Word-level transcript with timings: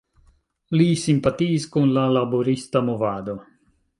Li 0.79 0.87
simpatiis 1.01 1.69
kun 1.77 1.93
la 1.99 2.07
laborista 2.17 2.83
movado. 2.91 3.37